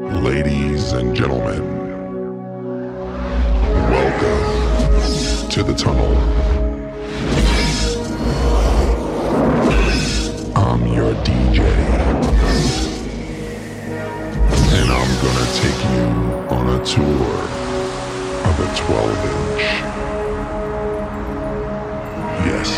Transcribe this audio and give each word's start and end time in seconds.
Ladies 0.00 0.92
and 0.92 1.14
gentlemen, 1.14 1.60
welcome 3.90 5.48
to 5.50 5.62
the 5.62 5.74
tunnel. 5.74 6.16
I'm 10.56 10.86
your 10.86 11.12
DJ. 11.22 11.60
And 14.72 14.90
I'm 14.90 15.12
gonna 15.20 15.48
take 15.60 15.84
you 15.92 16.06
on 16.48 16.80
a 16.80 16.84
tour 16.86 17.34
of 18.48 18.58
a 18.58 18.68
12 18.74 19.24
inch. 19.26 19.62
Yes, 22.46 22.70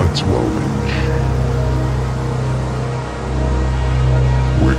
a 0.00 0.24
12 0.24 0.56
inch. 0.62 1.05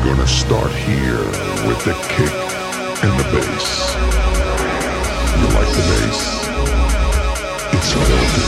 Gonna 0.08 0.26
start 0.26 0.72
here 0.72 1.26
with 1.68 1.84
the 1.84 1.92
kick 2.08 2.32
and 3.04 3.14
the 3.20 3.28
bass. 3.36 3.94
You 5.36 5.48
like 5.52 5.68
the 5.76 5.84
bass? 5.92 6.48
It's 7.76 7.92
filthy. 7.92 8.48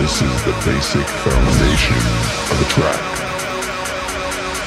This 0.00 0.22
is 0.22 0.44
the 0.44 0.54
basic 0.64 1.08
foundation 1.26 2.02
of 2.52 2.56
a 2.62 2.68
track. 2.70 3.02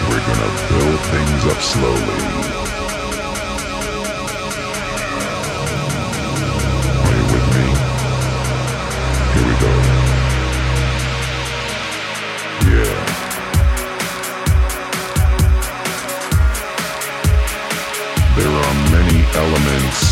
We're 0.09 0.25
gonna 0.27 0.51
build 0.67 0.99
things 0.99 1.45
up 1.45 1.61
slowly. 1.61 2.70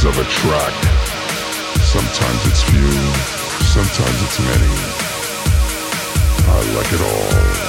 Of 0.06 0.18
a 0.18 0.24
track. 0.24 0.74
Sometimes 1.82 2.46
it's 2.48 2.64
few, 2.64 2.90
sometimes 3.66 4.24
it's 4.24 4.40
many. 4.40 4.74
I 6.48 6.74
like 6.76 6.94
it 6.94 7.02
all. 7.02 7.69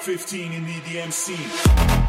15 0.00 0.52
in 0.52 0.64
the 0.64 0.72
EDM 0.72 1.12
scene. 1.12 2.03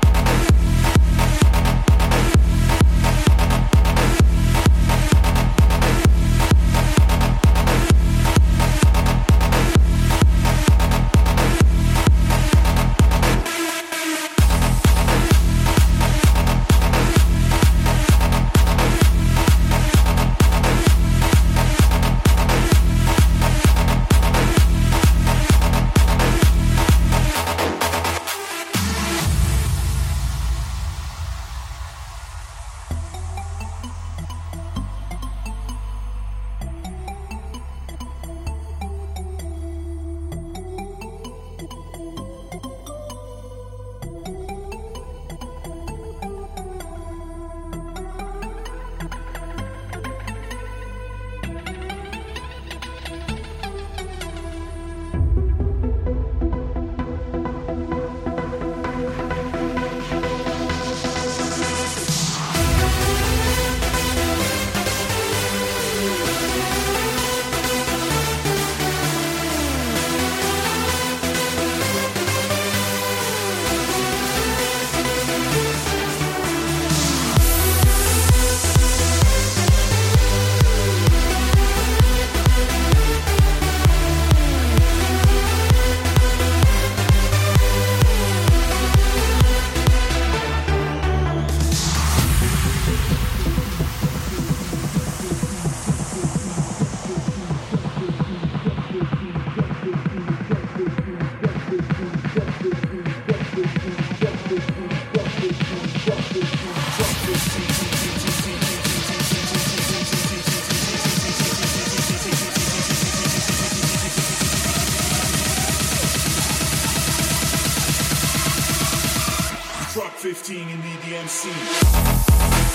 15 120.25 120.57
in 120.57 120.81
the 120.81 120.88
EDM 120.88 122.75